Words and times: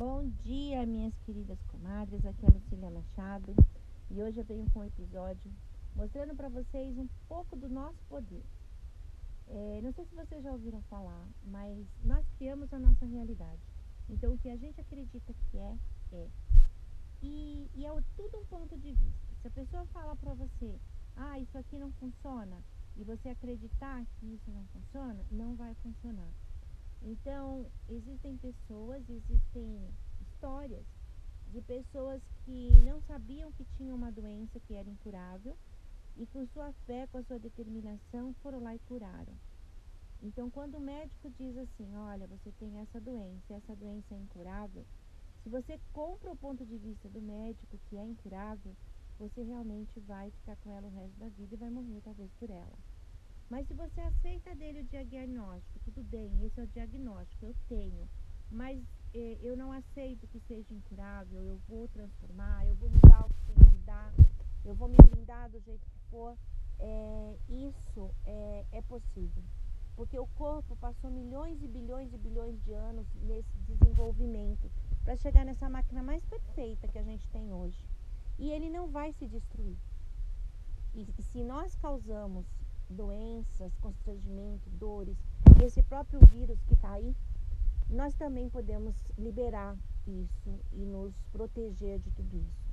Bom 0.00 0.26
dia, 0.42 0.86
minhas 0.86 1.12
queridas 1.26 1.58
comadres. 1.64 2.24
Aqui 2.24 2.46
é 2.46 2.48
a 2.48 2.52
Lucília 2.54 2.90
Machado 2.90 3.54
e 4.10 4.22
hoje 4.22 4.40
eu 4.40 4.44
venho 4.46 4.64
com 4.70 4.80
um 4.80 4.84
episódio 4.84 5.52
mostrando 5.94 6.34
para 6.34 6.48
vocês 6.48 6.96
um 6.96 7.06
pouco 7.28 7.54
do 7.54 7.68
nosso 7.68 7.98
poder. 8.08 8.42
É, 9.46 9.80
não 9.82 9.92
sei 9.92 10.06
se 10.06 10.14
vocês 10.14 10.42
já 10.42 10.52
ouviram 10.52 10.80
falar, 10.84 11.28
mas 11.44 11.86
nós 12.02 12.24
criamos 12.38 12.72
a 12.72 12.78
nossa 12.78 13.04
realidade. 13.04 13.60
Então, 14.08 14.32
o 14.32 14.38
que 14.38 14.48
a 14.48 14.56
gente 14.56 14.80
acredita 14.80 15.34
que 15.34 15.58
é, 15.58 15.76
é. 16.12 16.28
E, 17.22 17.70
e 17.74 17.84
é 17.84 17.90
tudo 18.16 18.38
um 18.38 18.46
ponto 18.46 18.78
de 18.78 18.92
vista. 18.94 19.34
Se 19.42 19.48
a 19.48 19.50
pessoa 19.50 19.84
fala 19.92 20.16
para 20.16 20.32
você, 20.32 20.80
ah, 21.14 21.38
isso 21.38 21.58
aqui 21.58 21.78
não 21.78 21.92
funciona, 22.00 22.56
e 22.96 23.04
você 23.04 23.28
acreditar 23.28 24.02
que 24.18 24.32
isso 24.32 24.50
não 24.50 24.64
funciona, 24.68 25.22
não 25.30 25.54
vai 25.56 25.74
funcionar. 25.82 26.32
Então, 27.02 27.66
existem 27.88 28.36
pessoas, 28.36 29.02
existem 29.08 29.88
histórias 30.20 30.84
de 31.48 31.60
pessoas 31.62 32.22
que 32.44 32.70
não 32.84 33.00
sabiam 33.02 33.50
que 33.52 33.64
tinham 33.76 33.96
uma 33.96 34.12
doença 34.12 34.60
que 34.60 34.74
era 34.74 34.88
incurável 34.88 35.56
e 36.16 36.26
com 36.26 36.46
sua 36.48 36.72
fé, 36.86 37.06
com 37.06 37.18
a 37.18 37.22
sua 37.24 37.38
determinação, 37.38 38.34
foram 38.42 38.62
lá 38.62 38.74
e 38.74 38.78
curaram. 38.80 39.34
Então, 40.22 40.50
quando 40.50 40.76
o 40.76 40.80
médico 40.80 41.30
diz 41.30 41.56
assim: 41.56 41.96
Olha, 41.96 42.26
você 42.26 42.52
tem 42.58 42.78
essa 42.78 43.00
doença, 43.00 43.54
essa 43.54 43.74
doença 43.74 44.14
é 44.14 44.18
incurável, 44.18 44.84
se 45.42 45.48
você 45.48 45.80
compra 45.92 46.30
o 46.30 46.36
ponto 46.36 46.66
de 46.66 46.76
vista 46.76 47.08
do 47.08 47.22
médico 47.22 47.78
que 47.88 47.96
é 47.96 48.04
incurável, 48.04 48.76
você 49.18 49.42
realmente 49.42 49.98
vai 50.00 50.30
ficar 50.30 50.56
com 50.56 50.70
ela 50.70 50.86
o 50.86 50.90
resto 50.90 51.18
da 51.18 51.28
vida 51.30 51.54
e 51.54 51.58
vai 51.58 51.70
morrer 51.70 52.00
talvez 52.02 52.30
por 52.38 52.50
ela. 52.50 52.78
Mas 53.50 53.66
se 53.66 53.74
você 53.74 54.00
aceita 54.00 54.54
dele 54.54 54.82
o 54.82 54.84
diagnóstico, 54.84 55.80
tudo 55.80 56.04
bem, 56.04 56.30
esse 56.46 56.60
é 56.60 56.62
o 56.62 56.68
diagnóstico, 56.68 57.46
eu 57.46 57.54
tenho, 57.68 58.08
mas 58.48 58.80
eh, 59.12 59.38
eu 59.42 59.56
não 59.56 59.72
aceito 59.72 60.28
que 60.28 60.38
seja 60.38 60.72
incurável, 60.72 61.42
eu 61.42 61.60
vou 61.68 61.88
transformar, 61.88 62.64
eu 62.64 62.76
vou 62.76 62.88
mudar 62.88 63.26
o 63.26 63.28
que 63.28 63.42
tem 63.46 63.54
que 63.56 63.64
mudar, 63.64 64.14
eu 64.64 64.72
vou 64.72 64.88
me 64.88 64.96
blindar 64.98 65.50
do 65.50 65.58
jeito 65.58 65.84
que 65.84 65.98
for, 66.10 66.38
é, 66.78 67.36
isso 67.48 68.14
é, 68.24 68.64
é 68.70 68.82
possível. 68.82 69.42
Porque 69.96 70.16
o 70.16 70.28
corpo 70.28 70.76
passou 70.76 71.10
milhões 71.10 71.60
e 71.60 71.66
bilhões 71.66 72.12
e 72.14 72.18
bilhões 72.18 72.62
de 72.62 72.72
anos 72.72 73.06
nesse 73.16 73.58
desenvolvimento 73.66 74.70
para 75.02 75.16
chegar 75.16 75.44
nessa 75.44 75.68
máquina 75.68 76.04
mais 76.04 76.24
perfeita 76.24 76.86
que 76.86 76.98
a 76.98 77.02
gente 77.02 77.28
tem 77.30 77.52
hoje. 77.52 77.84
E 78.38 78.52
ele 78.52 78.70
não 78.70 78.86
vai 78.86 79.12
se 79.12 79.26
destruir. 79.26 79.76
E, 80.94 81.06
e 81.18 81.22
se 81.22 81.42
nós 81.42 81.74
causamos 81.74 82.46
doenças, 82.90 83.74
constrangimento, 83.76 84.68
dores, 84.70 85.16
e 85.60 85.64
esse 85.64 85.82
próprio 85.82 86.20
vírus 86.26 86.60
que 86.62 86.74
está 86.74 86.92
aí, 86.92 87.14
nós 87.88 88.14
também 88.14 88.48
podemos 88.48 88.94
liberar 89.18 89.76
isso 90.06 90.60
e 90.72 90.84
nos 90.84 91.14
proteger 91.32 91.98
de 91.98 92.10
tudo 92.10 92.36
isso. 92.36 92.70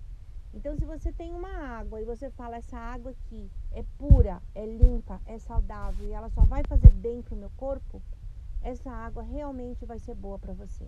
Então, 0.54 0.76
se 0.76 0.86
você 0.86 1.12
tem 1.12 1.34
uma 1.34 1.50
água 1.50 2.02
e 2.02 2.06
você 2.06 2.30
fala, 2.32 2.58
essa 2.58 2.78
água 2.78 3.12
aqui 3.12 3.50
é 3.72 3.84
pura, 3.98 4.42
é 4.56 4.66
limpa, 4.66 5.22
é 5.26 5.38
saudável 5.38 6.08
e 6.08 6.12
ela 6.12 6.30
só 6.30 6.42
vai 6.42 6.64
fazer 6.64 6.92
bem 6.92 7.22
para 7.22 7.36
o 7.36 7.38
meu 7.38 7.52
corpo, 7.58 8.02
essa 8.62 8.90
água 8.90 9.22
realmente 9.24 9.86
vai 9.86 10.00
ser 10.00 10.16
boa 10.16 10.40
para 10.40 10.54
você. 10.54 10.88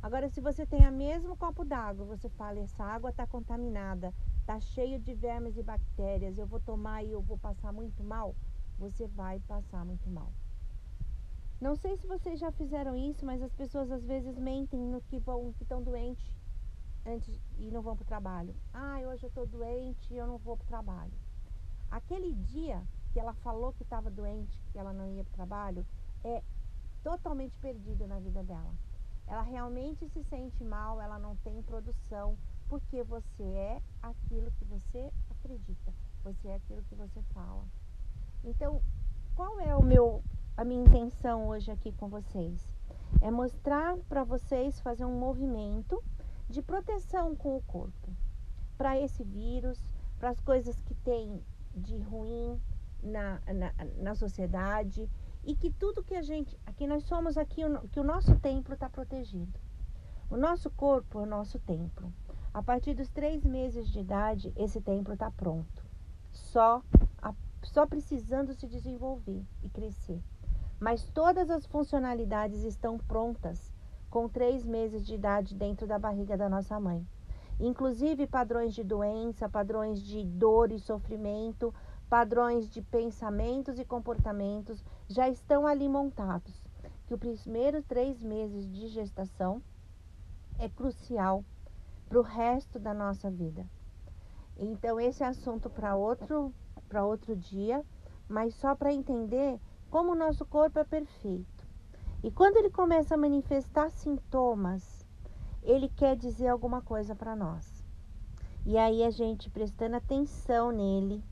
Agora, 0.00 0.28
se 0.28 0.40
você 0.40 0.64
tem 0.64 0.88
o 0.88 0.92
mesmo 0.92 1.36
copo 1.36 1.64
d'água, 1.64 2.04
você 2.04 2.28
fala, 2.28 2.60
essa 2.60 2.84
água 2.84 3.10
está 3.10 3.26
contaminada, 3.26 4.14
está 4.40 4.60
cheio 4.60 5.00
de 5.00 5.12
vermes 5.12 5.56
e 5.56 5.62
bactérias, 5.62 6.38
eu 6.38 6.46
vou 6.46 6.60
tomar 6.60 7.02
e 7.02 7.10
eu 7.10 7.20
vou 7.20 7.36
passar 7.36 7.72
muito 7.72 8.04
mal, 8.04 8.34
você 8.78 9.06
vai 9.08 9.40
passar 9.40 9.84
muito 9.84 10.08
mal. 10.08 10.32
Não 11.60 11.74
sei 11.74 11.96
se 11.96 12.06
vocês 12.06 12.38
já 12.38 12.52
fizeram 12.52 12.94
isso, 12.94 13.26
mas 13.26 13.42
as 13.42 13.52
pessoas 13.52 13.90
às 13.90 14.04
vezes 14.04 14.38
mentem 14.38 14.78
no 14.80 15.00
que 15.00 15.18
vão, 15.18 15.52
que 15.54 15.64
estão 15.64 15.82
doentes 15.82 16.24
antes 17.04 17.40
e 17.58 17.70
não 17.70 17.82
vão 17.82 17.96
para 17.96 18.04
o 18.04 18.06
trabalho. 18.06 18.54
Ah, 18.72 19.00
hoje 19.00 19.24
eu 19.24 19.28
estou 19.28 19.46
doente 19.46 20.14
e 20.14 20.16
eu 20.16 20.26
não 20.26 20.38
vou 20.38 20.56
para 20.56 20.64
o 20.64 20.68
trabalho. 20.68 21.12
Aquele 21.90 22.32
dia 22.32 22.80
que 23.12 23.18
ela 23.18 23.34
falou 23.34 23.72
que 23.72 23.82
estava 23.82 24.10
doente, 24.10 24.62
que 24.70 24.78
ela 24.78 24.92
não 24.92 25.08
ia 25.08 25.24
para 25.24 25.32
o 25.32 25.34
trabalho, 25.34 25.86
é 26.22 26.42
totalmente 27.02 27.58
perdido 27.58 28.06
na 28.06 28.20
vida 28.20 28.44
dela. 28.44 28.72
Ela 29.26 29.42
realmente 29.42 30.08
se 30.08 30.22
sente 30.24 30.62
mal, 30.62 31.00
ela 31.00 31.18
não 31.18 31.34
tem 31.36 31.60
produção, 31.62 32.38
porque 32.68 33.02
você 33.02 33.42
é 33.42 33.82
aquilo 34.02 34.50
que 34.52 34.64
você 34.64 35.10
acredita, 35.30 35.92
você 36.22 36.48
é 36.48 36.54
aquilo 36.54 36.82
que 36.84 36.94
você 36.94 37.20
fala. 37.34 37.64
Então, 38.44 38.80
qual 39.34 39.60
é 39.60 39.74
o 39.74 39.82
meu 39.82 40.22
a 40.56 40.64
minha 40.64 40.82
intenção 40.82 41.46
hoje 41.46 41.70
aqui 41.70 41.92
com 41.92 42.08
vocês? 42.08 42.74
É 43.20 43.30
mostrar 43.30 43.96
para 44.08 44.24
vocês 44.24 44.80
fazer 44.80 45.04
um 45.04 45.18
movimento 45.18 46.02
de 46.48 46.62
proteção 46.62 47.36
com 47.36 47.56
o 47.56 47.62
corpo 47.62 48.08
para 48.76 48.98
esse 48.98 49.22
vírus, 49.24 49.78
para 50.18 50.30
as 50.30 50.40
coisas 50.40 50.80
que 50.80 50.94
tem 50.94 51.42
de 51.74 51.98
ruim 51.98 52.60
na, 53.02 53.40
na, 53.46 53.72
na, 53.96 54.14
sociedade 54.14 55.08
e 55.44 55.54
que 55.54 55.70
tudo 55.70 56.02
que 56.02 56.14
a 56.14 56.22
gente, 56.22 56.58
aqui 56.66 56.86
nós 56.86 57.04
somos 57.04 57.36
aqui, 57.36 57.62
que 57.92 58.00
o 58.00 58.04
nosso 58.04 58.36
templo 58.36 58.74
está 58.74 58.88
protegido. 58.88 59.58
O 60.30 60.36
nosso 60.36 60.70
corpo 60.70 61.20
é 61.20 61.22
o 61.22 61.26
nosso 61.26 61.58
templo. 61.60 62.12
A 62.52 62.62
partir 62.62 62.94
dos 62.94 63.08
três 63.08 63.44
meses 63.44 63.88
de 63.88 64.00
idade, 64.00 64.52
esse 64.56 64.80
templo 64.80 65.14
está 65.14 65.30
pronto. 65.30 65.84
Só 66.32 66.82
só 67.62 67.86
precisando 67.86 68.52
se 68.54 68.66
desenvolver 68.66 69.44
e 69.62 69.68
crescer. 69.68 70.22
Mas 70.80 71.08
todas 71.10 71.50
as 71.50 71.66
funcionalidades 71.66 72.62
estão 72.62 72.98
prontas 72.98 73.72
com 74.08 74.28
três 74.28 74.64
meses 74.64 75.04
de 75.04 75.14
idade 75.14 75.54
dentro 75.54 75.86
da 75.86 75.98
barriga 75.98 76.36
da 76.36 76.48
nossa 76.48 76.78
mãe. 76.78 77.06
Inclusive 77.60 78.26
padrões 78.26 78.74
de 78.74 78.84
doença, 78.84 79.48
padrões 79.48 80.00
de 80.00 80.24
dor 80.24 80.70
e 80.70 80.78
sofrimento, 80.78 81.74
padrões 82.08 82.68
de 82.70 82.80
pensamentos 82.80 83.78
e 83.78 83.84
comportamentos 83.84 84.84
já 85.08 85.28
estão 85.28 85.66
ali 85.66 85.88
montados. 85.88 86.66
Que 87.06 87.14
os 87.14 87.20
primeiros 87.42 87.84
três 87.84 88.22
meses 88.22 88.70
de 88.70 88.86
gestação 88.88 89.60
é 90.58 90.68
crucial 90.68 91.44
para 92.08 92.18
o 92.18 92.22
resto 92.22 92.78
da 92.78 92.94
nossa 92.94 93.30
vida. 93.30 93.66
Então, 94.56 94.98
esse 94.98 95.22
é 95.22 95.26
assunto 95.26 95.68
para 95.68 95.96
outro 95.96 96.52
para 96.88 97.04
outro 97.04 97.36
dia, 97.36 97.84
mas 98.28 98.54
só 98.54 98.74
para 98.74 98.92
entender 98.92 99.60
como 99.90 100.12
o 100.12 100.16
nosso 100.16 100.44
corpo 100.44 100.78
é 100.78 100.84
perfeito. 100.84 101.66
E 102.22 102.30
quando 102.30 102.56
ele 102.56 102.70
começa 102.70 103.14
a 103.14 103.18
manifestar 103.18 103.90
sintomas, 103.90 105.06
ele 105.62 105.88
quer 105.88 106.16
dizer 106.16 106.48
alguma 106.48 106.82
coisa 106.82 107.14
para 107.14 107.36
nós. 107.36 107.84
E 108.66 108.76
aí 108.76 109.04
a 109.04 109.10
gente 109.10 109.48
prestando 109.50 109.96
atenção 109.96 110.70
nele, 110.72 111.22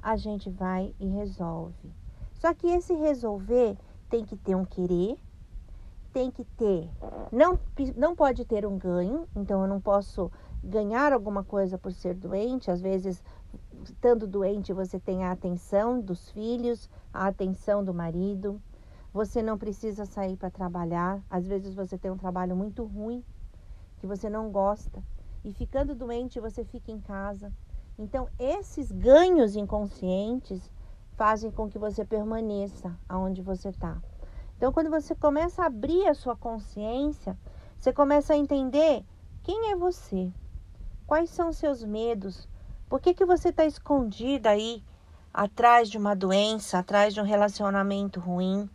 a 0.00 0.16
gente 0.16 0.48
vai 0.48 0.94
e 1.00 1.06
resolve. 1.08 1.92
Só 2.34 2.54
que 2.54 2.68
esse 2.68 2.94
resolver 2.94 3.76
tem 4.08 4.24
que 4.24 4.36
ter 4.36 4.54
um 4.54 4.64
querer, 4.64 5.18
tem 6.12 6.30
que 6.30 6.44
ter, 6.44 6.88
não, 7.32 7.58
não 7.96 8.14
pode 8.14 8.44
ter 8.44 8.64
um 8.64 8.78
ganho, 8.78 9.26
então 9.34 9.62
eu 9.62 9.68
não 9.68 9.80
posso 9.80 10.30
ganhar 10.62 11.12
alguma 11.12 11.44
coisa 11.44 11.76
por 11.76 11.92
ser 11.92 12.14
doente, 12.14 12.70
às 12.70 12.80
vezes 12.80 13.22
estando 13.86 14.26
doente, 14.26 14.72
você 14.72 14.98
tem 14.98 15.24
a 15.24 15.32
atenção 15.32 16.00
dos 16.00 16.30
filhos, 16.30 16.90
a 17.12 17.26
atenção 17.26 17.84
do 17.84 17.94
marido. 17.94 18.60
Você 19.12 19.42
não 19.42 19.56
precisa 19.56 20.04
sair 20.04 20.36
para 20.36 20.50
trabalhar. 20.50 21.22
Às 21.30 21.46
vezes 21.46 21.74
você 21.74 21.96
tem 21.96 22.10
um 22.10 22.16
trabalho 22.16 22.56
muito 22.56 22.84
ruim 22.84 23.24
que 23.98 24.06
você 24.06 24.28
não 24.28 24.50
gosta 24.50 25.02
e 25.44 25.52
ficando 25.52 25.94
doente 25.94 26.40
você 26.40 26.64
fica 26.64 26.90
em 26.90 27.00
casa. 27.00 27.52
Então, 27.98 28.28
esses 28.38 28.92
ganhos 28.92 29.56
inconscientes 29.56 30.70
fazem 31.12 31.50
com 31.50 31.68
que 31.68 31.78
você 31.78 32.04
permaneça 32.04 32.94
aonde 33.08 33.40
você 33.40 33.70
está. 33.70 33.96
Então, 34.56 34.72
quando 34.72 34.90
você 34.90 35.14
começa 35.14 35.62
a 35.62 35.66
abrir 35.66 36.06
a 36.06 36.14
sua 36.14 36.36
consciência, 36.36 37.38
você 37.78 37.92
começa 37.92 38.34
a 38.34 38.36
entender 38.36 39.04
quem 39.42 39.70
é 39.70 39.76
você, 39.76 40.30
quais 41.06 41.30
são 41.30 41.52
seus 41.52 41.82
medos, 41.84 42.48
por 42.88 43.00
que, 43.00 43.14
que 43.14 43.24
você 43.24 43.48
está 43.48 43.64
escondida 43.64 44.50
aí 44.50 44.82
atrás 45.34 45.90
de 45.90 45.98
uma 45.98 46.14
doença, 46.14 46.78
atrás 46.78 47.12
de 47.12 47.20
um 47.20 47.24
relacionamento 47.24 48.20
ruim, 48.20 48.70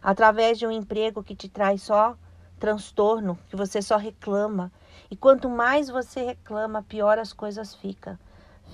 através 0.00 0.58
de 0.58 0.66
um 0.66 0.70
emprego 0.70 1.24
que 1.24 1.34
te 1.34 1.48
traz 1.48 1.82
só 1.82 2.16
transtorno, 2.58 3.36
que 3.48 3.56
você 3.56 3.82
só 3.82 3.96
reclama? 3.96 4.70
E 5.10 5.16
quanto 5.16 5.48
mais 5.48 5.88
você 5.88 6.22
reclama, 6.22 6.84
pior 6.84 7.18
as 7.18 7.32
coisas 7.32 7.74
ficam. 7.74 8.16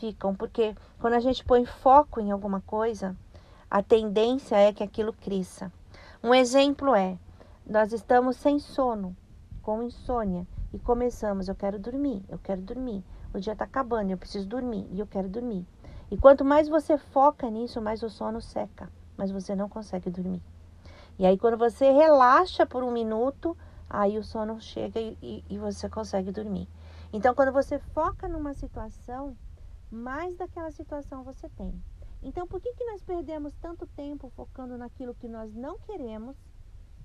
Ficam, 0.01 0.35
porque 0.35 0.75
quando 1.01 1.15
a 1.15 1.21
gente 1.21 1.45
põe 1.45 1.65
foco 1.65 2.21
em 2.21 2.31
alguma 2.31 2.61
coisa, 2.61 3.17
a 3.71 3.83
tendência 3.83 4.57
é 4.57 4.73
que 4.73 4.83
aquilo 4.83 5.13
cresça. 5.13 5.73
Um 6.23 6.35
exemplo 6.35 6.95
é: 6.95 7.17
nós 7.67 7.93
estamos 7.93 8.37
sem 8.37 8.59
sono, 8.59 9.17
com 9.63 9.83
insônia, 9.83 10.47
e 10.75 10.79
começamos, 10.79 11.49
eu 11.49 11.55
quero 11.55 11.79
dormir, 11.79 12.23
eu 12.29 12.39
quero 12.39 12.61
dormir 12.61 13.03
o 13.35 13.41
dia 13.41 13.53
está 13.53 13.65
acabando, 13.65 14.11
eu 14.11 14.19
preciso 14.19 14.47
dormir 14.47 14.87
e 14.91 15.01
eu 15.01 15.07
quero 15.07 15.29
dormir. 15.29 15.67
E 16.11 16.17
quanto 16.17 16.45
mais 16.45 16.69
você 16.69 16.97
foca 16.97 17.51
nisso, 17.51 17.81
mais 17.81 18.03
o 18.03 18.09
sono 18.09 18.41
seca, 18.41 18.91
mas 19.17 19.31
você 19.31 19.55
não 19.55 19.69
consegue 19.69 20.11
dormir. 20.11 20.43
E 21.19 21.27
aí, 21.27 21.39
quando 21.39 21.57
você 21.57 21.91
relaxa 21.91 22.67
por 22.67 22.83
um 22.83 22.91
minuto, 22.91 23.57
aí 23.89 24.19
o 24.19 24.25
sono 24.25 24.61
chega 24.61 25.01
e, 25.01 25.17
e, 25.23 25.45
e 25.49 25.59
você 25.59 25.89
consegue 25.89 26.33
dormir. 26.33 26.69
Então, 27.13 27.35
quando 27.35 27.53
você 27.53 27.79
foca 27.79 28.29
numa 28.29 28.55
situação, 28.55 29.37
mais 29.91 30.37
daquela 30.37 30.71
situação 30.71 31.23
você 31.23 31.49
tem. 31.51 31.73
Então, 32.23 32.47
por 32.47 32.61
que, 32.61 32.73
que 32.75 32.85
nós 32.85 33.03
perdemos 33.03 33.55
tanto 33.61 33.87
tempo 33.87 34.31
focando 34.31 34.77
naquilo 34.77 35.15
que 35.15 35.29
nós 35.29 35.55
não 35.55 35.79
queremos 35.79 36.37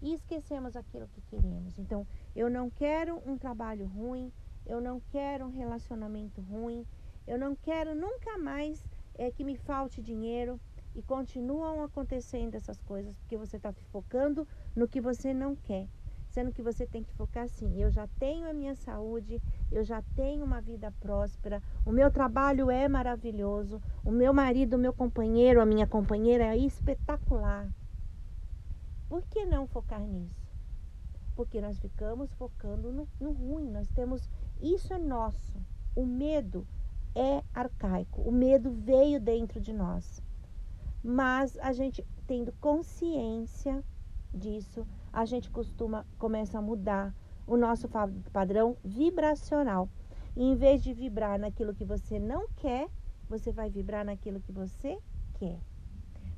e 0.02 0.14
esquecemos 0.14 0.76
aquilo 0.76 1.08
que 1.10 1.22
queremos? 1.22 1.78
Então, 1.78 2.08
eu 2.36 2.50
não 2.50 2.70
quero 2.70 3.22
um 3.26 3.38
trabalho 3.38 3.86
ruim, 3.86 4.32
eu 4.66 4.80
não 4.82 5.00
quero 5.12 5.46
um 5.46 5.52
relacionamento 5.52 6.42
ruim, 6.42 6.86
eu 7.28 7.38
não 7.38 7.56
quero 7.56 7.96
nunca 7.96 8.38
mais 8.38 8.84
é, 9.16 9.32
que 9.32 9.44
me 9.44 9.56
falte 9.56 10.02
dinheiro 10.02 10.60
e 10.96 11.02
continuam 11.02 11.84
acontecendo 11.84 12.56
essas 12.56 12.82
coisas 12.82 13.16
porque 13.18 13.38
você 13.38 13.58
está 13.58 13.72
focando 13.92 14.48
no 14.76 14.88
que 14.88 15.00
você 15.00 15.34
não 15.34 15.56
quer. 15.56 15.88
Sendo 16.30 16.52
que 16.52 16.62
você 16.62 16.86
tem 16.86 17.04
que 17.04 17.14
focar 17.14 17.46
assim: 17.46 17.82
eu 17.82 17.90
já 17.90 18.08
tenho 18.20 18.48
a 18.48 18.54
minha 18.54 18.76
saúde, 18.76 19.42
eu 19.72 19.84
já 19.84 20.02
tenho 20.16 20.46
uma 20.46 20.62
vida 20.62 20.92
próspera, 21.00 21.62
o 21.86 21.92
meu 21.92 22.12
trabalho 22.12 22.70
é 22.70 22.88
maravilhoso, 22.88 23.82
o 24.06 24.12
meu 24.12 24.32
marido, 24.32 24.76
o 24.76 24.80
meu 24.80 24.94
companheiro, 24.94 25.60
a 25.60 25.66
minha 25.66 25.88
companheira 25.88 26.56
é 26.56 26.58
espetacular. 26.58 27.68
Por 29.10 29.24
que 29.24 29.44
não 29.44 29.66
focar 29.66 30.06
nisso? 30.06 30.48
Porque 31.36 31.60
nós 31.60 31.80
ficamos 31.80 32.32
focando 32.34 32.92
no, 32.92 33.08
no 33.20 33.32
ruim, 33.32 33.72
nós 33.72 33.88
temos. 33.90 34.30
Isso 34.62 34.94
é 34.94 34.98
nosso. 34.98 35.54
O 35.96 36.06
medo 36.06 36.68
é 37.16 37.44
arcaico, 37.54 38.22
o 38.22 38.32
medo 38.32 38.72
veio 38.72 39.20
dentro 39.20 39.60
de 39.60 39.74
nós. 39.74 40.22
Mas 41.04 41.58
a 41.60 41.72
gente 41.72 42.06
tendo 42.28 42.52
consciência 42.60 43.84
disso, 44.34 44.86
a 45.12 45.26
gente 45.26 45.50
costuma 45.50 46.06
começa 46.18 46.60
a 46.60 46.62
mudar 46.62 47.16
o 47.48 47.58
nosso 47.58 47.90
padrão 48.32 48.78
vibracional. 48.84 49.90
E 50.36 50.44
em 50.44 50.56
vez 50.56 50.84
de 50.84 50.94
vibrar 50.94 51.40
naquilo 51.40 51.74
que 51.74 51.84
você 51.84 52.20
não 52.20 52.48
quer, 52.56 52.88
você 53.28 53.52
vai 53.52 53.70
vibrar 53.70 54.06
naquilo 54.06 54.40
que 54.40 54.52
você 54.52 55.00
quer. 55.40 55.60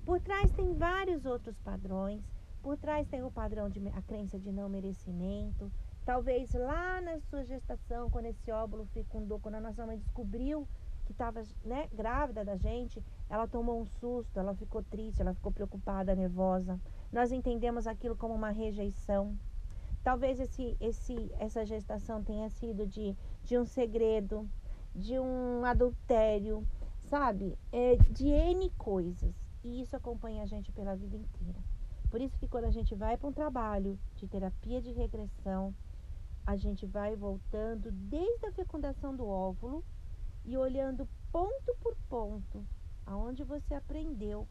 Por 0.06 0.19
trás 0.19 0.51
tem 0.51 0.74
vários 0.74 1.25
outros 1.25 1.57
padrões. 1.59 2.21
Por 2.62 2.77
trás 2.77 3.07
tem 3.07 3.24
o 3.24 3.31
padrão 3.31 3.69
de 3.69 3.79
a 3.89 4.01
crença 4.01 4.39
de 4.39 4.51
não 4.51 4.69
merecimento. 4.69 5.71
Talvez 6.06 6.53
lá 6.53 7.00
na 7.01 7.19
sua 7.19 7.44
gestação, 7.44 8.09
quando 8.09 8.25
esse 8.25 8.51
óvulo 8.51 8.86
fecundou, 8.88 9.39
quando 9.39 9.56
a 9.56 9.62
nossa 9.62 9.86
mãe 9.86 9.98
descobriu 9.98 10.68
que 11.06 11.12
estava 11.12 11.44
né, 11.63 11.88
grávida 11.94 12.44
da 12.44 12.56
gente, 12.56 13.03
ela 13.30 13.48
tomou 13.48 13.80
um 13.80 13.86
susto, 13.86 14.39
ela 14.39 14.56
ficou 14.56 14.81
triste, 14.83 15.21
ela 15.21 15.33
ficou 15.33 15.51
preocupada, 15.51 16.15
nervosa. 16.15 16.80
Nós 17.12 17.31
entendemos 17.31 17.86
aquilo 17.86 18.15
como 18.15 18.33
uma 18.33 18.50
rejeição. 18.50 19.38
Talvez 20.03 20.39
esse, 20.39 20.75
esse, 20.80 21.31
essa 21.38 21.65
gestação 21.65 22.24
tenha 22.24 22.50
sido 22.50 22.88
de, 22.88 23.15
de 23.44 23.57
um 23.57 23.65
segredo, 23.65 24.50
de 24.95 25.19
um 25.19 25.63
adultério, 25.63 26.65
sabe? 27.09 27.57
É, 27.71 27.95
de 28.09 28.27
N 28.27 28.69
coisas. 28.71 29.36
E 29.63 29.81
isso 29.81 29.95
acompanha 29.95 30.42
a 30.42 30.48
gente 30.48 30.71
pela 30.71 30.95
vida 30.95 31.15
inteira. 31.15 31.59
Por 32.09 32.19
isso 32.19 32.38
que 32.38 32.48
quando 32.48 32.65
a 32.65 32.71
gente 32.71 32.95
vai 32.95 33.15
para 33.15 33.30
um 33.30 33.33
trabalho 33.33 33.98
de 34.15 34.27
terapia 34.27 34.81
de 34.81 34.92
regressão, 34.92 35.74
a 36.45 36.55
gente 36.55 36.85
vai 36.85 37.15
voltando 37.15 37.91
desde 37.91 38.45
a 38.47 38.51
fecundação 38.51 39.15
do 39.15 39.27
óvulo 39.27 39.83
e 40.43 40.57
olhando 40.57 41.07
ponto 41.31 41.75
por 41.79 41.95
ponto 42.09 42.65
aonde 43.05 43.43
você 43.43 43.73
aprendeu 43.73 44.47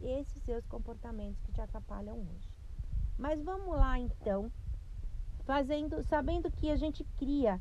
esses 0.00 0.42
seus 0.42 0.66
comportamentos 0.66 1.40
que 1.42 1.52
te 1.52 1.60
atrapalham 1.60 2.16
hoje. 2.16 2.48
Mas 3.18 3.42
vamos 3.42 3.76
lá 3.76 3.98
então, 3.98 4.50
fazendo, 5.44 6.02
sabendo 6.04 6.50
que 6.50 6.70
a 6.70 6.76
gente 6.76 7.04
cria 7.18 7.60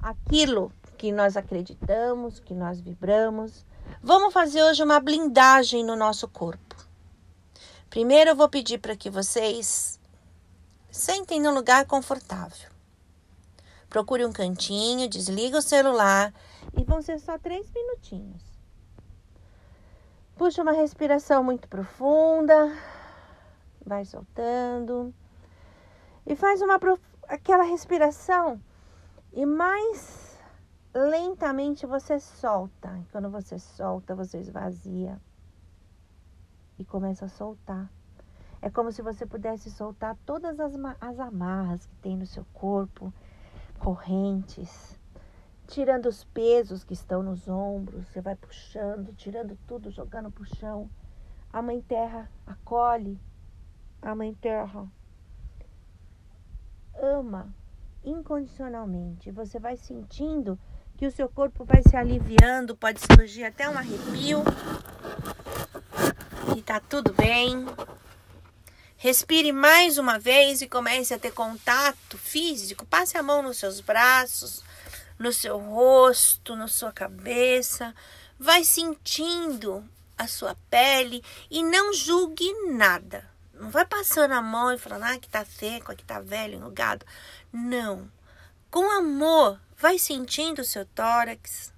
aquilo 0.00 0.72
que 0.98 1.12
nós 1.12 1.36
acreditamos, 1.36 2.40
que 2.40 2.54
nós 2.54 2.80
vibramos. 2.80 3.64
Vamos 4.02 4.32
fazer 4.32 4.62
hoje 4.62 4.82
uma 4.82 5.00
blindagem 5.00 5.84
no 5.84 5.96
nosso 5.96 6.26
corpo. 6.28 6.76
Primeiro 7.88 8.30
eu 8.30 8.36
vou 8.36 8.48
pedir 8.48 8.78
para 8.78 8.96
que 8.96 9.08
vocês 9.08 9.98
sentem 10.90 11.40
num 11.40 11.54
lugar 11.54 11.86
confortável. 11.86 12.75
Procure 13.96 14.26
um 14.26 14.30
cantinho, 14.30 15.08
desliga 15.08 15.56
o 15.56 15.62
celular 15.62 16.30
e 16.76 16.84
vão 16.84 17.00
ser 17.00 17.18
só 17.18 17.38
três 17.38 17.72
minutinhos. 17.72 18.42
Puxa 20.36 20.60
uma 20.60 20.72
respiração 20.72 21.42
muito 21.42 21.66
profunda, 21.66 22.76
vai 23.86 24.04
soltando 24.04 25.14
e 26.26 26.36
faz 26.36 26.60
uma 26.60 26.78
aquela 27.26 27.64
respiração 27.64 28.60
e 29.32 29.46
mais 29.46 30.38
lentamente 30.94 31.86
você 31.86 32.20
solta. 32.20 32.98
E 32.98 33.10
quando 33.10 33.30
você 33.30 33.58
solta, 33.58 34.14
você 34.14 34.40
esvazia 34.40 35.18
e 36.78 36.84
começa 36.84 37.24
a 37.24 37.30
soltar. 37.30 37.90
É 38.60 38.68
como 38.68 38.92
se 38.92 39.00
você 39.00 39.24
pudesse 39.24 39.70
soltar 39.70 40.18
todas 40.26 40.60
as, 40.60 40.74
as 41.00 41.18
amarras 41.18 41.86
que 41.86 41.96
tem 41.96 42.14
no 42.14 42.26
seu 42.26 42.44
corpo, 42.52 43.10
correntes, 43.76 44.98
tirando 45.66 46.06
os 46.06 46.24
pesos 46.24 46.82
que 46.82 46.94
estão 46.94 47.22
nos 47.22 47.48
ombros, 47.48 48.06
você 48.06 48.20
vai 48.20 48.34
puxando, 48.34 49.12
tirando 49.14 49.56
tudo, 49.66 49.90
jogando 49.90 50.30
para 50.30 50.42
o 50.42 50.56
chão. 50.56 50.90
A 51.52 51.62
Mãe 51.62 51.80
Terra 51.80 52.30
acolhe, 52.46 53.20
a 54.02 54.14
Mãe 54.14 54.34
Terra 54.34 54.86
ama 56.94 57.54
incondicionalmente. 58.04 59.30
Você 59.30 59.58
vai 59.58 59.76
sentindo 59.76 60.58
que 60.96 61.06
o 61.06 61.10
seu 61.10 61.28
corpo 61.28 61.64
vai 61.64 61.82
se 61.82 61.96
aliviando, 61.96 62.76
pode 62.76 63.00
surgir 63.00 63.44
até 63.44 63.68
um 63.68 63.76
arrepio. 63.76 64.42
E 66.56 66.62
tá 66.62 66.80
tudo 66.80 67.12
bem. 67.12 67.66
Respire 69.06 69.52
mais 69.52 69.98
uma 69.98 70.18
vez 70.18 70.60
e 70.60 70.66
comece 70.66 71.14
a 71.14 71.18
ter 71.18 71.30
contato 71.30 72.18
físico. 72.18 72.84
Passe 72.84 73.16
a 73.16 73.22
mão 73.22 73.40
nos 73.40 73.56
seus 73.56 73.80
braços, 73.80 74.64
no 75.16 75.32
seu 75.32 75.58
rosto, 75.58 76.56
na 76.56 76.66
sua 76.66 76.90
cabeça. 76.90 77.94
Vai 78.36 78.64
sentindo 78.64 79.88
a 80.18 80.26
sua 80.26 80.56
pele 80.68 81.22
e 81.48 81.62
não 81.62 81.92
julgue 81.92 82.52
nada. 82.72 83.24
Não 83.54 83.70
vai 83.70 83.86
passando 83.86 84.32
a 84.32 84.42
mão 84.42 84.72
e 84.72 84.78
falando, 84.78 85.04
ah, 85.04 85.18
que 85.20 85.28
tá 85.28 85.44
seco, 85.44 85.92
aqui 85.92 86.02
tá 86.02 86.18
velho, 86.18 86.56
enrugado. 86.56 87.06
Não. 87.52 88.10
Com 88.72 88.90
amor, 88.90 89.60
vai 89.78 90.00
sentindo 90.00 90.62
o 90.62 90.64
seu 90.64 90.84
tórax, 90.84 91.72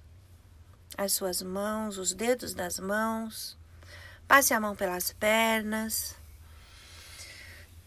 as 0.97 1.13
suas 1.13 1.43
mãos, 1.43 1.99
os 1.99 2.11
dedos 2.11 2.55
das 2.55 2.79
mãos. 2.79 3.55
Passe 4.27 4.51
a 4.51 4.59
mão 4.59 4.75
pelas 4.75 5.13
pernas. 5.13 6.18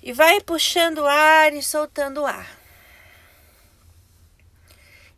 E 0.03 0.13
vai 0.13 0.41
puxando 0.41 1.07
ar 1.07 1.53
e 1.53 1.63
soltando 1.63 2.27
ar 2.27 2.63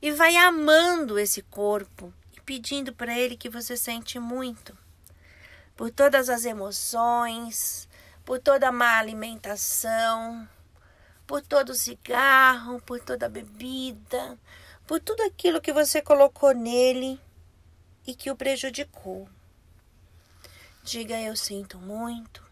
e 0.04 0.10
vai 0.10 0.36
amando 0.36 1.18
esse 1.18 1.40
corpo 1.40 2.12
e 2.36 2.40
pedindo 2.42 2.92
para 2.92 3.18
ele 3.18 3.38
que 3.38 3.48
você 3.48 3.74
sente 3.74 4.18
muito 4.18 4.76
por 5.74 5.90
todas 5.90 6.28
as 6.28 6.44
emoções, 6.44 7.88
por 8.22 8.38
toda 8.38 8.68
a 8.68 8.72
má 8.72 8.98
alimentação, 8.98 10.46
por 11.26 11.40
todo 11.40 11.70
o 11.70 11.74
cigarro, 11.74 12.82
por 12.82 13.00
toda 13.00 13.24
a 13.24 13.30
bebida, 13.30 14.38
por 14.86 15.00
tudo 15.00 15.22
aquilo 15.22 15.58
que 15.58 15.72
você 15.72 16.02
colocou 16.02 16.52
nele 16.52 17.18
e 18.06 18.14
que 18.14 18.30
o 18.30 18.36
prejudicou. 18.36 19.26
Diga 20.82 21.18
eu 21.18 21.34
sinto 21.34 21.78
muito. 21.78 22.43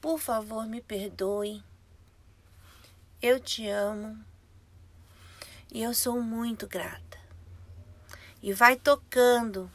Por 0.00 0.18
favor, 0.18 0.66
me 0.66 0.80
perdoe. 0.80 1.62
Eu 3.20 3.38
te 3.38 3.68
amo. 3.68 4.18
E 5.70 5.82
eu 5.82 5.92
sou 5.92 6.22
muito 6.22 6.66
grata. 6.66 7.18
E 8.42 8.52
vai 8.52 8.76
tocando. 8.76 9.70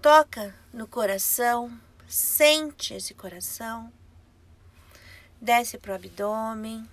Toca 0.00 0.54
no 0.72 0.86
coração, 0.86 1.76
sente 2.06 2.94
esse 2.94 3.12
coração. 3.12 3.92
Desce 5.40 5.78
para 5.78 5.92
o 5.92 5.94
abdômen, 5.96 6.88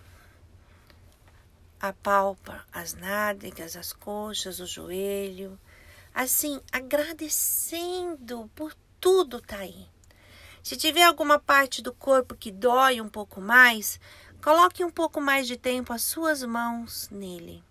apalpa 1.80 2.66
as 2.72 2.94
nádegas, 2.94 3.76
as 3.76 3.94
coxas, 3.94 4.60
o 4.60 4.66
joelho. 4.66 5.60
Assim, 6.14 6.60
agradecendo 6.72 8.50
por 8.56 8.74
tudo 9.00 9.40
tá 9.42 9.58
aí. 9.58 9.91
Se 10.64 10.76
tiver 10.76 11.04
alguma 11.04 11.40
parte 11.40 11.82
do 11.82 11.94
corpo 11.94 12.36
que 12.36 12.52
dói 12.52 13.02
um 13.02 13.10
pouco 13.10 13.42
mais, 13.42 14.00
coloque 14.44 14.84
um 14.84 14.92
pouco 14.92 15.20
mais 15.20 15.48
de 15.48 15.58
tempo 15.58 15.94
as 15.94 16.02
suas 16.04 16.44
mãos 16.44 17.10
nele 17.10 17.64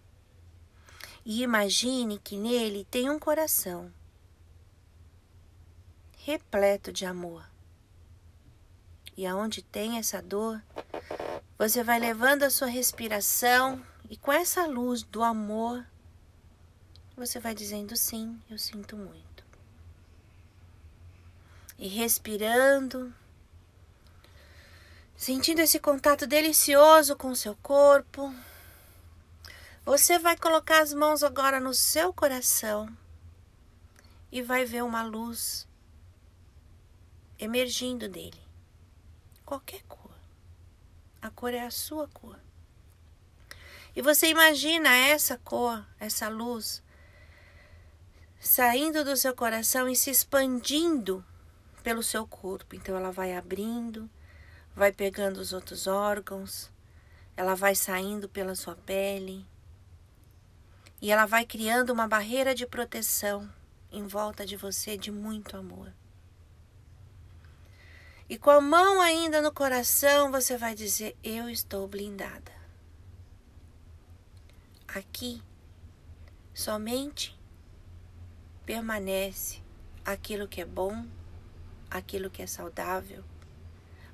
e 1.24 1.42
imagine 1.42 2.18
que 2.18 2.36
nele 2.36 2.86
tem 2.90 3.10
um 3.10 3.18
coração 3.18 3.92
repleto 6.18 6.92
de 6.92 7.04
amor. 7.06 7.48
E 9.16 9.26
aonde 9.26 9.62
tem 9.62 9.98
essa 9.98 10.22
dor, 10.22 10.62
você 11.58 11.82
vai 11.82 11.98
levando 11.98 12.42
a 12.42 12.50
sua 12.50 12.68
respiração 12.68 13.84
e 14.08 14.16
com 14.16 14.32
essa 14.32 14.66
luz 14.66 15.02
do 15.02 15.22
amor, 15.22 15.86
você 17.16 17.38
vai 17.38 17.54
dizendo 17.54 17.96
sim, 17.96 18.40
eu 18.48 18.58
sinto 18.58 18.96
muito. 18.96 19.29
E 21.80 21.88
respirando, 21.88 23.10
sentindo 25.16 25.60
esse 25.62 25.80
contato 25.80 26.26
delicioso 26.26 27.16
com 27.16 27.30
o 27.30 27.36
seu 27.36 27.56
corpo, 27.56 28.34
você 29.82 30.18
vai 30.18 30.36
colocar 30.36 30.82
as 30.82 30.92
mãos 30.92 31.22
agora 31.22 31.58
no 31.58 31.72
seu 31.72 32.12
coração 32.12 32.86
e 34.30 34.42
vai 34.42 34.66
ver 34.66 34.84
uma 34.84 35.02
luz 35.02 35.66
emergindo 37.38 38.10
dele. 38.10 38.38
Qualquer 39.46 39.82
cor. 39.84 40.12
A 41.22 41.30
cor 41.30 41.54
é 41.54 41.64
a 41.64 41.70
sua 41.70 42.06
cor. 42.08 42.38
E 43.96 44.02
você 44.02 44.26
imagina 44.28 44.94
essa 44.94 45.38
cor, 45.38 45.82
essa 45.98 46.28
luz, 46.28 46.82
saindo 48.38 49.02
do 49.02 49.16
seu 49.16 49.34
coração 49.34 49.88
e 49.88 49.96
se 49.96 50.10
expandindo 50.10 51.24
pelo 51.80 52.02
seu 52.02 52.26
corpo. 52.26 52.74
Então 52.76 52.96
ela 52.96 53.10
vai 53.10 53.36
abrindo, 53.36 54.08
vai 54.74 54.92
pegando 54.92 55.38
os 55.38 55.52
outros 55.52 55.86
órgãos, 55.86 56.70
ela 57.36 57.54
vai 57.54 57.74
saindo 57.74 58.28
pela 58.28 58.54
sua 58.54 58.76
pele 58.76 59.46
e 61.00 61.10
ela 61.10 61.26
vai 61.26 61.46
criando 61.46 61.90
uma 61.90 62.06
barreira 62.06 62.54
de 62.54 62.66
proteção 62.66 63.50
em 63.90 64.06
volta 64.06 64.44
de 64.44 64.56
você 64.56 64.96
de 64.96 65.10
muito 65.10 65.56
amor. 65.56 65.92
E 68.28 68.38
com 68.38 68.50
a 68.50 68.60
mão 68.60 69.00
ainda 69.00 69.42
no 69.42 69.52
coração, 69.52 70.30
você 70.30 70.56
vai 70.56 70.74
dizer: 70.74 71.16
Eu 71.22 71.48
estou 71.48 71.88
blindada. 71.88 72.52
Aqui 74.86 75.42
somente 76.54 77.36
permanece 78.64 79.60
aquilo 80.04 80.46
que 80.46 80.60
é 80.60 80.64
bom, 80.64 81.06
aquilo 81.90 82.30
que 82.30 82.42
é 82.42 82.46
saudável, 82.46 83.24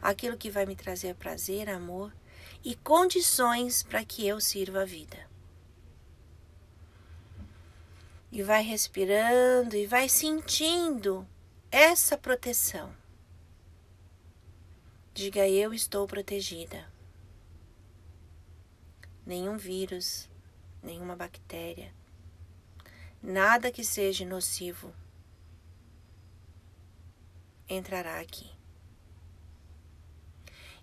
aquilo 0.00 0.36
que 0.36 0.50
vai 0.50 0.64
me 0.64 0.74
trazer 0.74 1.14
prazer, 1.14 1.68
amor 1.68 2.12
e 2.64 2.74
condições 2.74 3.82
para 3.82 4.04
que 4.04 4.26
eu 4.26 4.40
sirva 4.40 4.82
a 4.82 4.84
vida. 4.84 5.28
E 8.32 8.42
vai 8.42 8.62
respirando 8.62 9.76
e 9.76 9.86
vai 9.86 10.08
sentindo 10.08 11.26
essa 11.70 12.16
proteção. 12.16 12.92
Diga 15.14 15.48
eu 15.48 15.72
estou 15.72 16.06
protegida. 16.06 16.90
Nenhum 19.24 19.56
vírus, 19.56 20.28
nenhuma 20.82 21.16
bactéria, 21.16 21.92
nada 23.22 23.72
que 23.72 23.82
seja 23.82 24.24
nocivo 24.24 24.92
entrará 27.68 28.20
aqui. 28.20 28.50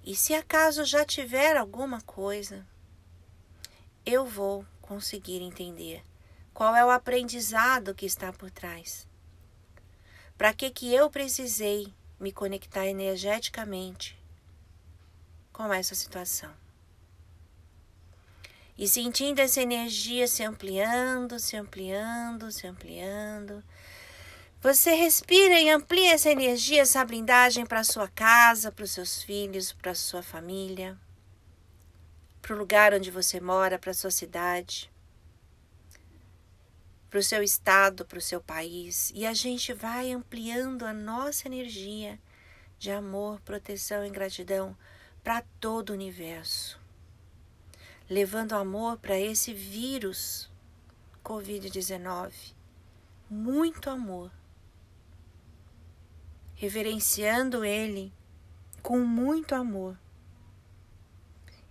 E 0.06 0.16
se 0.16 0.34
acaso 0.34 0.84
já 0.84 1.06
tiver 1.06 1.56
alguma 1.56 2.02
coisa, 2.02 2.66
eu 4.06 4.26
vou 4.26 4.66
conseguir 4.82 5.42
entender 5.42 6.04
qual 6.54 6.76
é 6.76 6.86
o 6.86 6.92
aprendizado 6.92 7.96
que 7.96 8.06
está 8.06 8.34
por 8.34 8.52
trás. 8.52 9.08
Para 10.38 10.54
que 10.54 10.70
que 10.70 10.94
eu 10.94 11.10
precisei 11.10 11.94
me 12.20 12.32
conectar 12.32 12.86
energeticamente 12.86 14.20
com 15.54 15.74
essa 15.74 15.96
situação? 15.96 16.54
E 18.78 18.88
sentindo 18.88 19.40
essa 19.40 19.62
energia 19.62 20.28
se 20.28 20.44
ampliando, 20.44 21.40
se 21.40 21.56
ampliando, 21.56 22.52
se 22.52 22.68
ampliando. 22.68 23.64
Você 24.64 24.96
respira 24.96 25.60
e 25.60 25.70
amplia 25.70 26.14
essa 26.14 26.32
energia, 26.32 26.82
essa 26.82 27.04
blindagem 27.04 27.66
para 27.66 27.84
sua 27.84 28.08
casa, 28.08 28.72
para 28.72 28.86
os 28.86 28.92
seus 28.92 29.22
filhos, 29.22 29.74
para 29.74 29.94
sua 29.94 30.24
família, 30.24 30.98
para 32.42 32.56
o 32.56 32.58
lugar 32.58 32.94
onde 32.94 33.12
você 33.12 33.42
mora, 33.42 33.78
para 33.78 33.94
sua 33.94 34.10
cidade, 34.10 34.90
para 37.10 37.20
o 37.20 37.24
seu 37.24 37.44
estado, 37.44 38.06
para 38.06 38.18
o 38.18 38.22
seu 38.22 38.40
país. 38.40 39.12
E 39.14 39.26
a 39.26 39.34
gente 39.34 39.74
vai 39.74 40.12
ampliando 40.12 40.86
a 40.86 40.94
nossa 40.94 41.48
energia 41.48 42.18
de 42.80 42.90
amor, 42.90 43.42
proteção 43.42 44.06
e 44.06 44.10
gratidão 44.10 44.78
para 45.22 45.44
todo 45.60 45.90
o 45.90 45.94
universo 45.94 46.82
levando 48.10 48.54
amor 48.54 48.98
para 48.98 49.20
esse 49.20 49.54
vírus 49.54 50.50
Covid-19. 51.24 52.54
Muito 53.30 53.90
amor. 53.90 54.43
Reverenciando 56.64 57.66
ele 57.66 58.14
com 58.82 58.98
muito 59.00 59.54
amor 59.54 60.00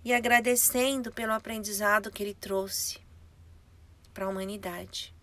e 0.05 0.13
agradecendo 0.13 1.11
pelo 1.11 1.33
aprendizado 1.33 2.11
que 2.11 2.23
ele 2.23 2.35
trouxe 2.35 2.99
para 4.13 4.27
a 4.27 4.29
humanidade. 4.29 5.15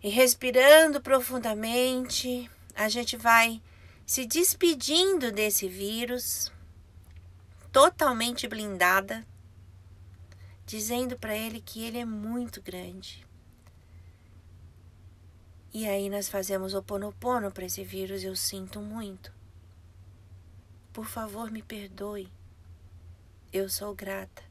E 0.00 0.08
respirando 0.08 1.02
profundamente, 1.02 2.48
a 2.76 2.88
gente 2.88 3.16
vai 3.16 3.60
se 4.06 4.24
despedindo 4.24 5.32
desse 5.32 5.66
vírus 5.66 6.52
totalmente 7.72 8.46
blindada, 8.46 9.26
dizendo 10.64 11.18
para 11.18 11.36
ele 11.36 11.60
que 11.60 11.84
ele 11.84 11.98
é 11.98 12.04
muito 12.04 12.62
grande. 12.62 13.26
E 15.72 15.88
aí 15.88 16.10
nós 16.10 16.28
fazemos 16.28 16.74
o 16.74 16.82
ponopono 16.82 17.50
para 17.50 17.64
esse 17.64 17.82
vírus, 17.82 18.22
eu 18.22 18.36
sinto 18.36 18.80
muito. 18.80 19.32
Por 20.92 21.06
favor, 21.06 21.50
me 21.50 21.62
perdoe. 21.62 22.28
Eu 23.52 23.68
sou 23.68 23.94
grata 23.94 24.42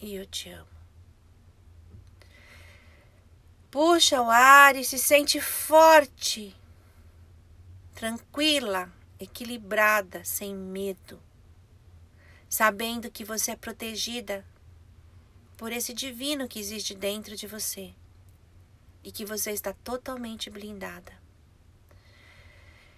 e 0.00 0.14
eu 0.14 0.26
te 0.26 0.50
amo. 0.50 0.76
Puxa 3.70 4.22
o 4.22 4.30
ar 4.30 4.76
e 4.76 4.84
se 4.84 4.98
sente 4.98 5.40
forte, 5.40 6.56
tranquila, 7.94 8.90
equilibrada, 9.18 10.24
sem 10.24 10.54
medo 10.54 11.20
sabendo 12.48 13.10
que 13.10 13.24
você 13.24 13.52
é 13.52 13.56
protegida 13.56 14.44
por 15.56 15.72
esse 15.72 15.92
divino 15.92 16.48
que 16.48 16.58
existe 16.58 16.94
dentro 16.94 17.36
de 17.36 17.46
você 17.46 17.92
e 19.06 19.12
que 19.12 19.24
você 19.24 19.52
está 19.52 19.72
totalmente 19.72 20.50
blindada. 20.50 21.12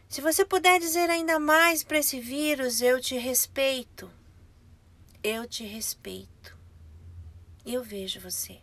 Se 0.08 0.22
você 0.22 0.42
puder 0.42 0.80
dizer 0.80 1.10
ainda 1.10 1.38
mais 1.38 1.84
para 1.84 1.98
esse 1.98 2.18
vírus, 2.18 2.80
eu 2.80 2.98
te 2.98 3.18
respeito. 3.18 4.10
Eu 5.22 5.46
te 5.46 5.66
respeito. 5.66 6.56
Eu 7.66 7.84
vejo 7.84 8.20
você. 8.20 8.58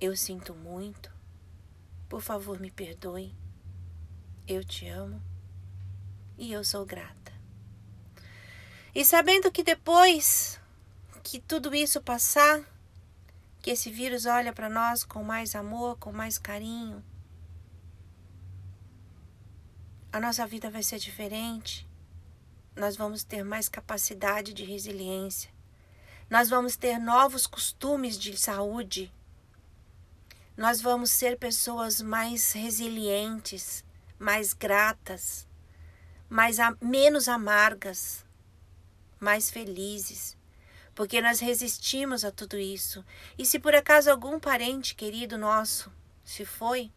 Eu 0.00 0.16
sinto 0.16 0.54
muito. 0.54 1.10
Por 2.08 2.22
favor, 2.22 2.60
me 2.60 2.70
perdoe. 2.70 3.34
Eu 4.46 4.64
te 4.64 4.86
amo 4.86 5.20
e 6.38 6.52
eu 6.52 6.62
sou 6.62 6.86
grata. 6.86 7.32
E 8.94 9.04
sabendo 9.04 9.50
que 9.50 9.64
depois 9.64 10.60
que 11.24 11.40
tudo 11.40 11.74
isso 11.74 12.00
passar, 12.00 12.64
que 13.66 13.72
esse 13.72 13.90
vírus 13.90 14.26
olha 14.26 14.52
para 14.52 14.70
nós 14.70 15.02
com 15.02 15.24
mais 15.24 15.56
amor, 15.56 15.98
com 15.98 16.12
mais 16.12 16.38
carinho, 16.38 17.04
a 20.12 20.20
nossa 20.20 20.46
vida 20.46 20.70
vai 20.70 20.84
ser 20.84 21.00
diferente. 21.00 21.84
Nós 22.76 22.96
vamos 22.96 23.24
ter 23.24 23.42
mais 23.42 23.68
capacidade 23.68 24.54
de 24.54 24.64
resiliência. 24.64 25.50
Nós 26.30 26.48
vamos 26.48 26.76
ter 26.76 26.96
novos 27.00 27.44
costumes 27.44 28.16
de 28.16 28.38
saúde. 28.38 29.12
Nós 30.56 30.80
vamos 30.80 31.10
ser 31.10 31.36
pessoas 31.36 32.00
mais 32.00 32.52
resilientes, 32.52 33.84
mais 34.16 34.52
gratas, 34.52 35.44
mais 36.30 36.58
menos 36.80 37.26
amargas 37.26 38.24
mais 39.18 39.50
felizes, 39.50 40.35
porque 40.96 41.20
nós 41.20 41.40
resistimos 41.40 42.24
a 42.24 42.32
tudo 42.32 42.58
isso. 42.58 43.04
E 43.38 43.44
se 43.44 43.58
por 43.58 43.74
acaso 43.74 44.10
algum 44.10 44.40
parente 44.40 44.94
querido 44.94 45.36
nosso 45.36 45.92
se 46.24 46.46
foi, 46.46 46.90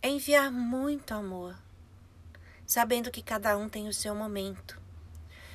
é 0.00 0.08
enviar 0.08 0.50
muito 0.50 1.12
amor, 1.12 1.54
sabendo 2.66 3.10
que 3.10 3.22
cada 3.22 3.56
um 3.56 3.68
tem 3.68 3.86
o 3.86 3.92
seu 3.92 4.14
momento. 4.14 4.80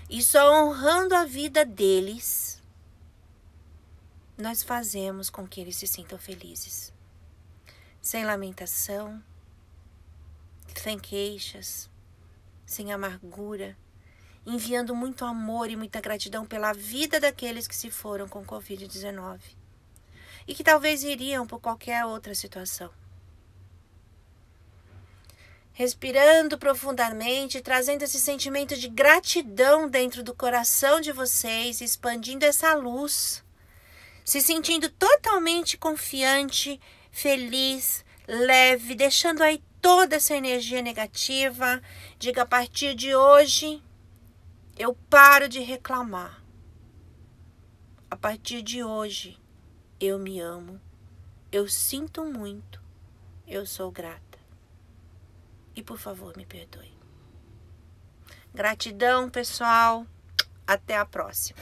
E 0.07 0.21
só 0.21 0.53
honrando 0.53 1.15
a 1.15 1.25
vida 1.25 1.65
deles, 1.65 2.61
nós 4.37 4.61
fazemos 4.61 5.31
com 5.31 5.47
que 5.47 5.59
eles 5.59 5.77
se 5.77 5.87
sintam 5.87 6.19
felizes. 6.19 6.93
Sem 7.99 8.23
lamentação, 8.23 9.21
sem 10.75 10.99
queixas, 10.99 11.89
sem 12.67 12.93
amargura, 12.93 13.75
enviando 14.45 14.95
muito 14.95 15.25
amor 15.25 15.69
e 15.69 15.75
muita 15.75 16.01
gratidão 16.01 16.45
pela 16.45 16.73
vida 16.73 17.19
daqueles 17.19 17.67
que 17.67 17.75
se 17.75 17.91
foram 17.91 18.27
com 18.27 18.43
Covid-19 18.43 19.39
e 20.47 20.55
que 20.55 20.63
talvez 20.63 21.03
iriam 21.03 21.45
por 21.45 21.59
qualquer 21.59 22.05
outra 22.05 22.33
situação. 22.33 22.89
Respirando 25.71 26.57
profundamente, 26.57 27.61
trazendo 27.61 28.03
esse 28.03 28.19
sentimento 28.19 28.75
de 28.75 28.89
gratidão 28.89 29.87
dentro 29.87 30.23
do 30.23 30.33
coração 30.33 30.99
de 30.99 31.11
vocês, 31.11 31.81
expandindo 31.81 32.45
essa 32.45 32.73
luz, 32.73 33.43
se 34.25 34.41
sentindo 34.41 34.89
totalmente 34.89 35.77
confiante, 35.77 36.81
feliz, 37.11 38.03
leve, 38.27 38.95
deixando 38.95 39.41
aí 39.41 39.61
toda 39.81 40.17
essa 40.17 40.35
energia 40.35 40.81
negativa. 40.81 41.81
Diga 42.17 42.41
a 42.41 42.45
partir 42.45 42.93
de 42.93 43.15
hoje, 43.15 43.81
eu 44.79 44.95
paro 44.95 45.49
de 45.49 45.59
reclamar. 45.59 46.41
A 48.09 48.15
partir 48.15 48.61
de 48.61 48.81
hoje, 48.81 49.37
eu 49.99 50.17
me 50.17 50.39
amo, 50.39 50.79
eu 51.51 51.67
sinto 51.67 52.23
muito, 52.23 52.81
eu 53.45 53.65
sou 53.65 53.91
grata. 53.91 54.39
E 55.75 55.83
por 55.83 55.97
favor, 55.97 56.35
me 56.37 56.45
perdoe. 56.45 56.97
Gratidão, 58.53 59.29
pessoal. 59.29 60.07
Até 60.65 60.95
a 60.95 61.05
próxima. 61.05 61.59